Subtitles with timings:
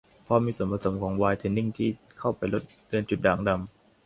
[0.23, 1.89] เพราะมีส่วนผสมของไวท์เทนนิ่งที่
[2.19, 3.61] เข้าไปลดเลือนจุดด่างดำ